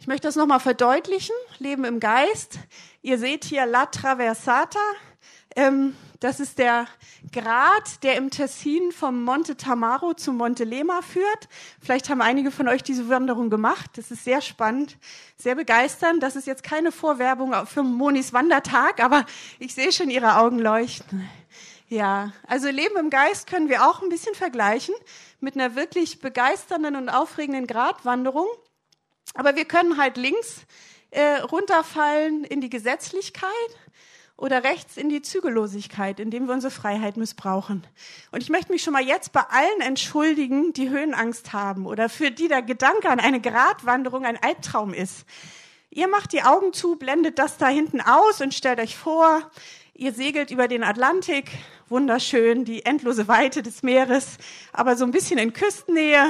[0.02, 1.36] Ich möchte das nochmal verdeutlichen.
[1.60, 2.58] Leben im Geist.
[3.04, 4.80] Ihr seht hier La Traversata.
[5.56, 6.88] Ähm, das ist der
[7.32, 11.48] Grat, der im Tessin vom Monte Tamaro zum Monte Lema führt.
[11.80, 13.92] Vielleicht haben einige von euch diese Wanderung gemacht.
[13.96, 14.98] Das ist sehr spannend,
[15.38, 16.24] sehr begeisternd.
[16.24, 19.24] Das ist jetzt keine Vorwerbung für Monis Wandertag, aber
[19.60, 21.30] ich sehe schon ihre Augen leuchten.
[21.90, 24.96] Ja, also Leben im Geist können wir auch ein bisschen vergleichen
[25.42, 28.48] mit einer wirklich begeisternden und aufregenden Gratwanderung.
[29.34, 30.66] Aber wir können halt links
[31.12, 33.52] äh, runterfallen in die Gesetzlichkeit
[34.42, 37.86] oder rechts in die Zügellosigkeit, indem wir unsere Freiheit missbrauchen.
[38.32, 42.32] Und ich möchte mich schon mal jetzt bei allen entschuldigen, die Höhenangst haben oder für
[42.32, 45.26] die der Gedanke an eine Gratwanderung ein Albtraum ist.
[45.92, 49.52] Ihr macht die Augen zu, blendet das da hinten aus und stellt euch vor,
[49.94, 51.52] ihr segelt über den Atlantik,
[51.88, 54.38] wunderschön, die endlose Weite des Meeres,
[54.74, 56.26] aber so ein bisschen in Küstennähe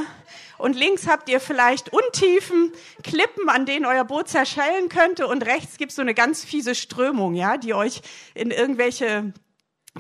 [0.62, 2.72] und links habt ihr vielleicht Untiefen,
[3.04, 6.76] Klippen, an denen euer Boot zerschellen könnte und rechts gibt es so eine ganz fiese
[6.76, 8.02] Strömung, ja, die euch
[8.34, 9.34] in irgendwelche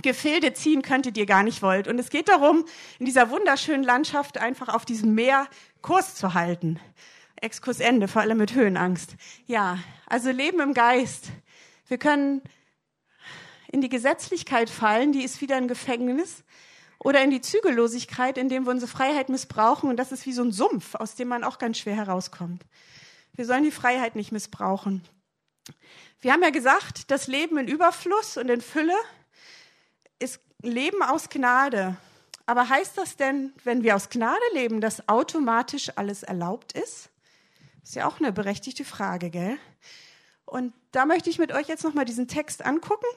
[0.01, 1.87] Gefilde ziehen könnte, die ihr gar nicht wollt.
[1.87, 2.65] Und es geht darum,
[2.99, 5.47] in dieser wunderschönen Landschaft einfach auf diesem Meer
[5.81, 6.79] Kurs zu halten.
[7.35, 9.15] Exkursende, vor allem mit Höhenangst.
[9.47, 11.29] Ja, also Leben im Geist.
[11.87, 12.41] Wir können
[13.71, 16.43] in die Gesetzlichkeit fallen, die ist wieder ein Gefängnis
[17.03, 19.89] oder in die Zügellosigkeit, indem wir unsere Freiheit missbrauchen.
[19.89, 22.63] Und das ist wie so ein Sumpf, aus dem man auch ganz schwer herauskommt.
[23.33, 25.01] Wir sollen die Freiheit nicht missbrauchen.
[26.19, 28.95] Wir haben ja gesagt, das Leben in Überfluss und in Fülle
[30.19, 31.97] ist Leben aus Gnade.
[32.45, 37.09] Aber heißt das denn, wenn wir aus Gnade leben, dass automatisch alles erlaubt ist?
[37.81, 39.57] Ist ja auch eine berechtigte Frage, gell?
[40.45, 43.07] Und da möchte ich mit euch jetzt nochmal diesen Text angucken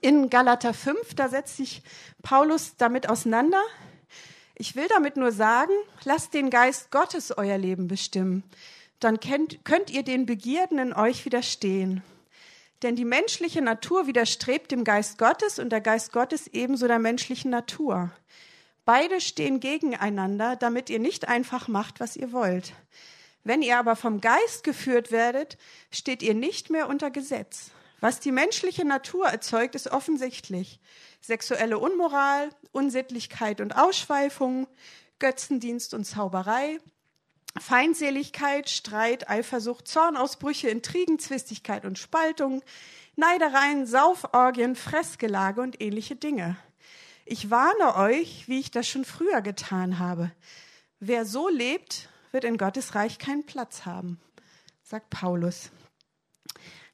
[0.00, 1.82] in Galater 5, da setzt sich
[2.22, 3.62] Paulus damit auseinander.
[4.54, 5.72] Ich will damit nur sagen,
[6.04, 8.44] lasst den Geist Gottes euer Leben bestimmen.
[9.00, 12.02] Dann könnt, könnt ihr den Begierden in euch widerstehen.
[12.82, 17.50] Denn die menschliche Natur widerstrebt dem Geist Gottes und der Geist Gottes ebenso der menschlichen
[17.50, 18.10] Natur.
[18.84, 22.72] Beide stehen gegeneinander, damit ihr nicht einfach macht, was ihr wollt.
[23.44, 25.58] Wenn ihr aber vom Geist geführt werdet,
[25.90, 27.70] steht ihr nicht mehr unter Gesetz.
[28.02, 30.80] Was die menschliche Natur erzeugt, ist offensichtlich.
[31.20, 34.66] Sexuelle Unmoral, Unsittlichkeit und Ausschweifung,
[35.20, 36.80] Götzendienst und Zauberei,
[37.60, 42.64] Feindseligkeit, Streit, Eifersucht, Zornausbrüche, Intrigen, Zwistigkeit und Spaltung,
[43.14, 46.56] Neidereien, Sauforgien, Fressgelage und ähnliche Dinge.
[47.24, 50.32] Ich warne euch, wie ich das schon früher getan habe.
[50.98, 54.20] Wer so lebt, wird in Gottes Reich keinen Platz haben,
[54.82, 55.70] sagt Paulus.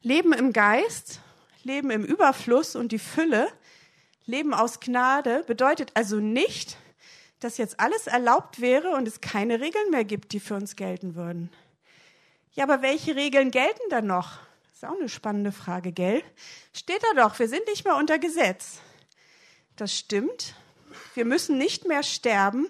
[0.02, 1.20] Leben im Geist,
[1.64, 3.48] Leben im Überfluss und die Fülle,
[4.26, 6.76] Leben aus Gnade bedeutet also nicht,
[7.40, 11.14] dass jetzt alles erlaubt wäre und es keine Regeln mehr gibt, die für uns gelten
[11.14, 11.50] würden.
[12.52, 14.38] Ja, aber welche Regeln gelten dann noch?
[14.72, 16.22] Ist auch eine spannende Frage, gell?
[16.72, 18.80] Steht da doch, wir sind nicht mehr unter Gesetz.
[19.76, 20.54] Das stimmt.
[21.14, 22.68] Wir müssen nicht mehr sterben,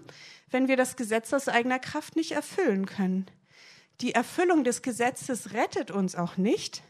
[0.51, 3.31] wenn wir das Gesetz aus eigener Kraft nicht erfüllen können.
[4.01, 6.83] Die Erfüllung des Gesetzes rettet uns auch nicht.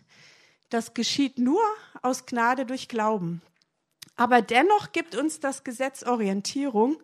[0.71, 1.63] Das geschieht nur
[2.03, 3.43] aus Gnade durch Glauben.
[4.17, 7.01] Aber dennoch gibt uns das Gesetz Orientierung,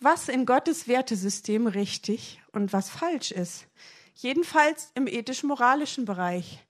[0.00, 3.66] was in Gottes Wertesystem richtig und was falsch ist.
[4.14, 6.64] Jedenfalls im ethisch-moralischen Bereich.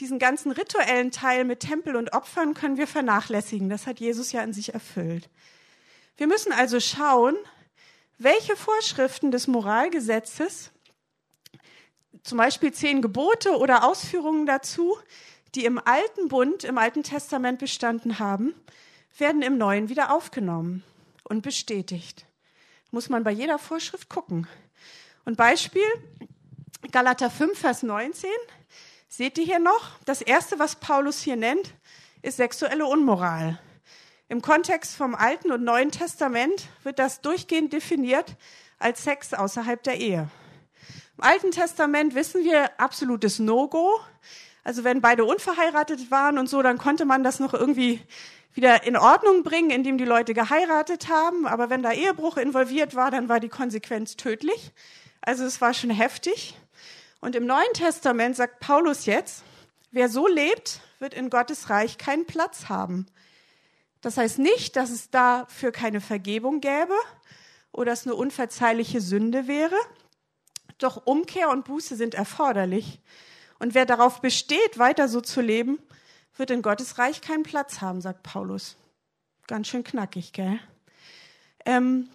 [0.00, 3.68] Diesen ganzen rituellen Teil mit Tempel und Opfern können wir vernachlässigen.
[3.68, 5.30] Das hat Jesus ja in sich erfüllt.
[6.16, 7.36] Wir müssen also schauen,
[8.18, 10.70] welche Vorschriften des Moralgesetzes,
[12.22, 14.96] zum Beispiel zehn Gebote oder Ausführungen dazu,
[15.54, 18.54] die im alten Bund, im alten Testament bestanden haben,
[19.18, 20.82] werden im neuen wieder aufgenommen
[21.24, 22.26] und bestätigt.
[22.90, 24.46] Muss man bei jeder Vorschrift gucken.
[25.24, 25.86] Und Beispiel,
[26.92, 28.28] Galater 5, Vers 19.
[29.08, 29.98] Seht ihr hier noch?
[30.04, 31.74] Das erste, was Paulus hier nennt,
[32.22, 33.60] ist sexuelle Unmoral.
[34.28, 38.36] Im Kontext vom Alten und Neuen Testament wird das durchgehend definiert
[38.78, 40.28] als Sex außerhalb der Ehe.
[41.16, 44.00] Im Alten Testament wissen wir absolutes No-Go.
[44.64, 48.00] Also wenn beide unverheiratet waren und so, dann konnte man das noch irgendwie
[48.54, 51.46] wieder in Ordnung bringen, indem die Leute geheiratet haben.
[51.46, 54.72] Aber wenn da Ehebruch involviert war, dann war die Konsequenz tödlich.
[55.20, 56.56] Also es war schon heftig.
[57.20, 59.44] Und im Neuen Testament sagt Paulus jetzt,
[59.90, 63.06] wer so lebt, wird in Gottes Reich keinen Platz haben.
[64.00, 66.94] Das heißt nicht, dass es dafür keine Vergebung gäbe
[67.72, 69.76] oder es eine unverzeihliche Sünde wäre.
[70.78, 73.00] Doch Umkehr und Buße sind erforderlich.
[73.58, 75.78] Und wer darauf besteht, weiter so zu leben,
[76.36, 78.76] wird in Gottes Reich keinen Platz haben, sagt Paulus.
[79.46, 80.58] Ganz schön knackig, gell?
[81.64, 82.08] Ähm,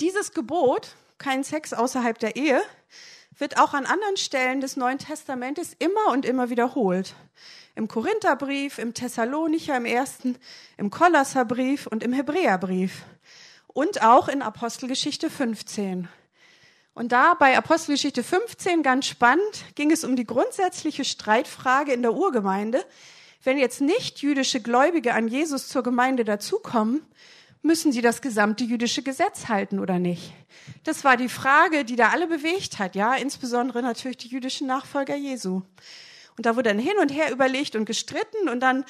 [0.00, 2.60] dieses Gebot, kein Sex außerhalb der Ehe,
[3.38, 7.14] wird auch an anderen Stellen des Neuen Testamentes immer und immer wiederholt.
[7.74, 10.36] Im Korintherbrief, im Thessalonicher, im ersten,
[10.76, 13.04] im Kolosserbrief und im Hebräerbrief.
[13.68, 16.08] Und auch in Apostelgeschichte 15.
[17.00, 22.12] Und da bei Apostelgeschichte 15 ganz spannend ging es um die grundsätzliche Streitfrage in der
[22.12, 22.84] Urgemeinde.
[23.42, 27.00] Wenn jetzt nicht jüdische Gläubige an Jesus zur Gemeinde dazukommen,
[27.62, 30.34] müssen sie das gesamte jüdische Gesetz halten oder nicht?
[30.84, 35.16] Das war die Frage, die da alle bewegt hat, ja, insbesondere natürlich die jüdischen Nachfolger
[35.16, 35.62] Jesu.
[36.36, 38.84] Und da wurde dann hin und her überlegt und gestritten und dann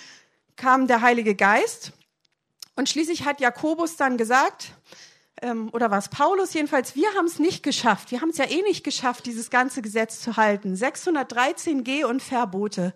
[0.56, 1.92] kam der Heilige Geist
[2.74, 4.72] und schließlich hat Jakobus dann gesagt,
[5.42, 8.48] ähm, oder war es Paulus jedenfalls, wir haben es nicht geschafft, wir haben es ja
[8.48, 10.76] eh nicht geschafft, dieses ganze Gesetz zu halten.
[10.76, 12.94] 613 Geh- und Verbote.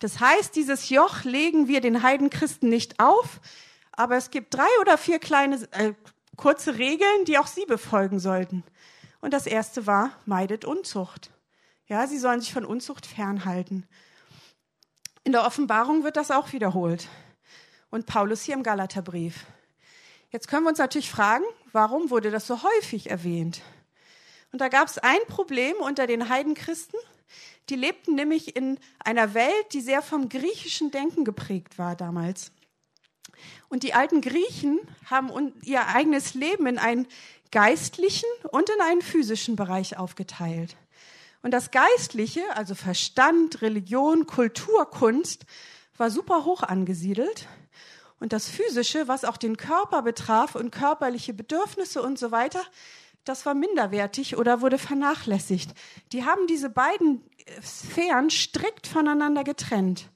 [0.00, 3.40] Das heißt, dieses Joch legen wir den Heidenchristen nicht auf,
[3.92, 5.94] aber es gibt drei oder vier kleine, äh,
[6.36, 8.64] kurze Regeln, die auch Sie befolgen sollten.
[9.20, 11.30] Und das erste war, meidet Unzucht.
[11.86, 13.86] Ja, Sie sollen sich von Unzucht fernhalten.
[15.22, 17.08] In der Offenbarung wird das auch wiederholt.
[17.90, 19.46] Und Paulus hier im Galaterbrief.
[20.34, 23.60] Jetzt können wir uns natürlich fragen, warum wurde das so häufig erwähnt?
[24.50, 26.98] Und da gab es ein Problem unter den Heidenchristen.
[27.68, 32.50] Die lebten nämlich in einer Welt, die sehr vom griechischen Denken geprägt war damals.
[33.68, 35.30] Und die alten Griechen haben
[35.62, 37.06] ihr eigenes Leben in einen
[37.52, 40.74] geistlichen und in einen physischen Bereich aufgeteilt.
[41.42, 45.46] Und das Geistliche, also Verstand, Religion, Kultur, Kunst,
[45.96, 47.46] war super hoch angesiedelt.
[48.24, 52.62] Und das Physische, was auch den Körper betraf und körperliche Bedürfnisse und so weiter,
[53.24, 55.70] das war minderwertig oder wurde vernachlässigt.
[56.12, 57.20] Die haben diese beiden
[57.62, 60.08] Sphären strikt voneinander getrennt.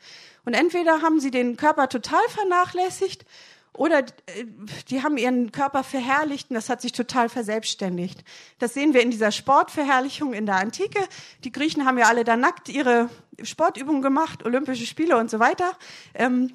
[0.47, 3.27] Und entweder haben sie den Körper total vernachlässigt
[3.75, 4.47] oder äh,
[4.89, 8.25] die haben ihren Körper verherrlicht und das hat sich total verselbstständigt.
[8.59, 11.07] Das sehen wir in dieser Sportverherrlichung in der Antike.
[11.45, 13.11] Die Griechen haben ja alle da nackt ihre
[13.43, 15.77] Sportübungen gemacht, Olympische Spiele und so weiter.
[16.15, 16.55] Ähm,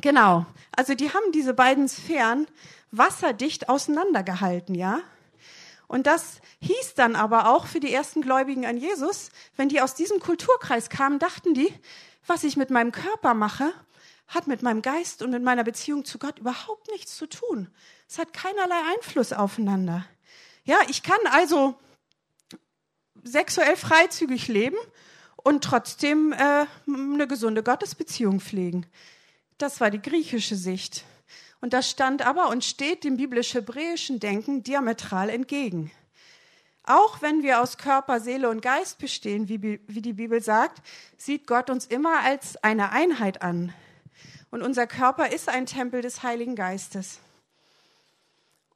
[0.00, 0.46] genau.
[0.76, 2.46] Also die haben diese beiden Sphären
[2.90, 5.00] wasserdicht auseinandergehalten, ja.
[5.88, 9.94] Und das hieß dann aber auch für die ersten Gläubigen an Jesus, wenn die aus
[9.94, 11.72] diesem Kulturkreis kamen, dachten die,
[12.26, 13.72] was ich mit meinem Körper mache,
[14.26, 17.68] hat mit meinem Geist und mit meiner Beziehung zu Gott überhaupt nichts zu tun.
[18.08, 20.04] Es hat keinerlei Einfluss aufeinander.
[20.64, 21.76] Ja, ich kann also
[23.22, 24.76] sexuell freizügig leben
[25.36, 28.86] und trotzdem äh, eine gesunde Gottesbeziehung pflegen.
[29.58, 31.04] Das war die griechische Sicht.
[31.60, 35.90] Und das stand aber und steht dem biblisch-hebräischen Denken diametral entgegen.
[36.84, 40.80] Auch wenn wir aus Körper, Seele und Geist bestehen, wie, die Bibel sagt,
[41.16, 43.72] sieht Gott uns immer als eine Einheit an.
[44.50, 47.18] Und unser Körper ist ein Tempel des Heiligen Geistes.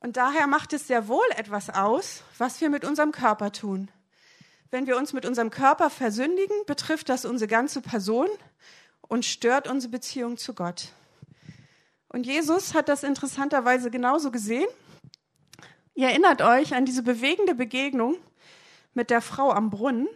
[0.00, 3.90] Und daher macht es sehr wohl etwas aus, was wir mit unserem Körper tun.
[4.70, 8.28] Wenn wir uns mit unserem Körper versündigen, betrifft das unsere ganze Person
[9.10, 10.88] und stört unsere Beziehung zu Gott.
[12.08, 14.68] Und Jesus hat das interessanterweise genauso gesehen
[16.00, 18.16] Ihr erinnert euch an diese bewegende Begegnung
[18.94, 20.08] mit der Frau am Brunnen.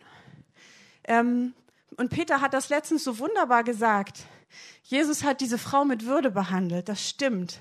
[1.05, 1.53] Ähm,
[1.99, 4.21] und Peter hat das letztens so wunderbar gesagt.
[4.83, 7.61] Jesus hat diese Frau mit Würde behandelt, das stimmt.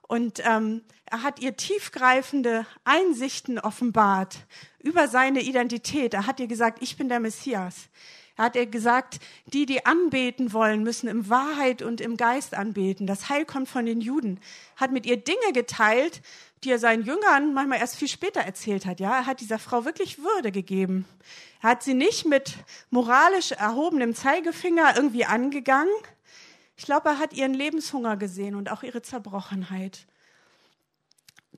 [0.00, 4.38] Und ähm, er hat ihr tiefgreifende Einsichten offenbart
[4.78, 6.14] über seine Identität.
[6.14, 7.90] Er hat ihr gesagt, ich bin der Messias.
[8.38, 13.08] Er hat ihr gesagt, die, die anbeten wollen, müssen im Wahrheit und im Geist anbeten.
[13.08, 14.38] Das Heil kommt von den Juden.
[14.76, 16.22] Hat mit ihr Dinge geteilt,
[16.62, 19.00] die er seinen Jüngern manchmal erst viel später erzählt hat.
[19.00, 21.04] Ja, er hat dieser Frau wirklich Würde gegeben.
[21.62, 22.54] Er hat sie nicht mit
[22.90, 25.92] moralisch erhobenem Zeigefinger irgendwie angegangen.
[26.76, 30.06] Ich glaube, er hat ihren Lebenshunger gesehen und auch ihre Zerbrochenheit.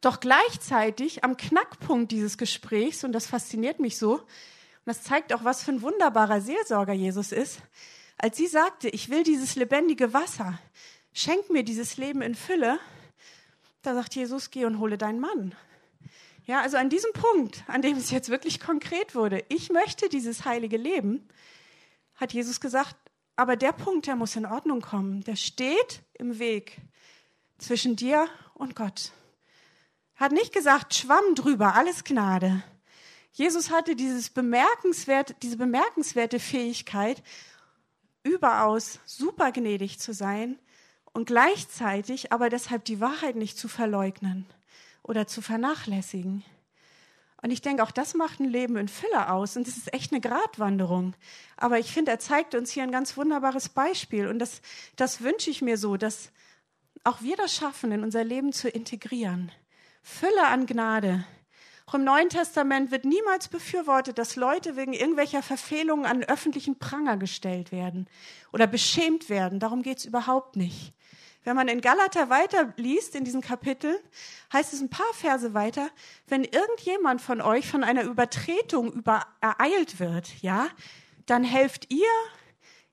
[0.01, 4.23] Doch gleichzeitig am Knackpunkt dieses Gesprächs, und das fasziniert mich so,
[4.91, 7.61] das zeigt auch, was für ein wunderbarer Seelsorger Jesus ist.
[8.19, 10.59] Als sie sagte, ich will dieses lebendige Wasser,
[11.13, 12.81] schenk mir dieses Leben in Fülle,
[13.83, 15.55] da sagt Jesus, geh und hole deinen Mann.
[16.45, 20.45] Ja, also an diesem Punkt, an dem es jetzt wirklich konkret wurde, ich möchte dieses
[20.45, 21.29] heilige Leben,
[22.17, 22.97] hat Jesus gesagt,
[23.37, 26.79] aber der Punkt, der muss in Ordnung kommen, der steht im Weg
[27.59, 29.13] zwischen dir und Gott.
[30.17, 32.65] Hat nicht gesagt, schwamm drüber, alles Gnade.
[33.33, 37.23] Jesus hatte dieses bemerkenswerte, diese bemerkenswerte Fähigkeit,
[38.23, 40.59] überaus super gnädig zu sein
[41.13, 44.47] und gleichzeitig aber deshalb die Wahrheit nicht zu verleugnen
[45.03, 46.45] oder zu vernachlässigen.
[47.43, 49.57] Und ich denke, auch das macht ein Leben in Fülle aus.
[49.57, 51.15] Und es ist echt eine Gratwanderung.
[51.57, 54.29] Aber ich finde, er zeigt uns hier ein ganz wunderbares Beispiel.
[54.29, 54.61] Und das,
[54.97, 56.31] das wünsche ich mir so, dass
[57.03, 59.51] auch wir das schaffen, in unser Leben zu integrieren.
[60.03, 61.25] Fülle an Gnade.
[61.91, 67.17] Auch im Neuen Testament wird niemals befürwortet, dass Leute wegen irgendwelcher Verfehlungen an öffentlichen Pranger
[67.17, 68.09] gestellt werden
[68.53, 69.59] oder beschämt werden.
[69.59, 70.93] Darum geht es überhaupt nicht.
[71.43, 73.97] Wenn man in Galater weiterliest, in diesen Kapiteln,
[74.53, 75.91] heißt es ein paar Verse weiter,
[76.29, 80.69] wenn irgendjemand von euch von einer Übertretung übereilt wird, ja,
[81.27, 82.07] dann helft ihr,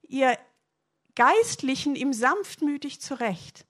[0.08, 0.39] ihr
[1.14, 3.68] Geistlichen ihm sanftmütig zurecht.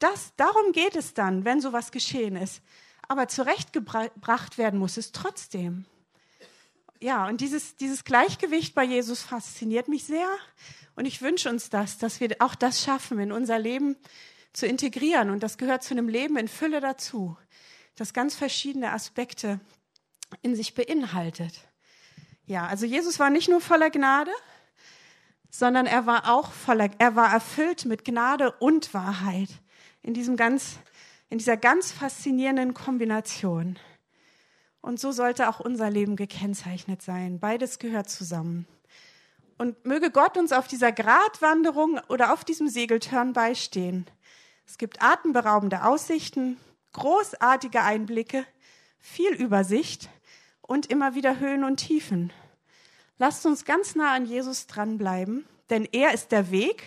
[0.00, 2.60] Das, darum geht es dann, wenn sowas geschehen ist.
[3.08, 5.84] Aber zurechtgebracht werden muss es trotzdem.
[7.00, 10.28] Ja, und dieses, dieses Gleichgewicht bei Jesus fasziniert mich sehr.
[10.94, 13.96] Und ich wünsche uns das, dass wir auch das schaffen, in unser Leben
[14.52, 15.30] zu integrieren.
[15.30, 17.36] Und das gehört zu einem Leben in Fülle dazu,
[17.96, 19.60] das ganz verschiedene Aspekte
[20.42, 21.52] in sich beinhaltet.
[22.46, 24.32] Ja, also Jesus war nicht nur voller Gnade,
[25.50, 29.48] sondern er war auch voller, er war erfüllt mit Gnade und Wahrheit
[30.02, 30.78] in diesem ganz,
[31.28, 33.78] in dieser ganz faszinierenden Kombination.
[34.80, 37.40] Und so sollte auch unser Leben gekennzeichnet sein.
[37.40, 38.66] Beides gehört zusammen.
[39.58, 44.06] Und möge Gott uns auf dieser Gratwanderung oder auf diesem Segeltörn beistehen.
[44.66, 46.58] Es gibt atemberaubende Aussichten,
[46.92, 48.44] großartige Einblicke,
[48.98, 50.08] viel Übersicht
[50.60, 52.32] und immer wieder Höhen und Tiefen.
[53.18, 56.82] Lasst uns ganz nah an Jesus dranbleiben, denn er ist der Weg,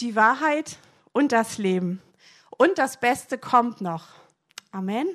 [0.00, 0.78] die Wahrheit
[1.12, 2.02] und das Leben.
[2.58, 4.08] Und das Beste kommt noch.
[4.72, 5.06] Amen.